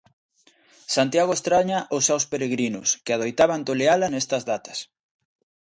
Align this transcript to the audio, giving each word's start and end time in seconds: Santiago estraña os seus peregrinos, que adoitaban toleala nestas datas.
Santiago 0.95 1.31
estraña 1.35 1.79
os 1.95 2.03
seus 2.07 2.23
peregrinos, 2.31 2.87
que 3.03 3.13
adoitaban 3.13 3.65
toleala 3.67 4.07
nestas 4.13 4.43
datas. 4.51 4.79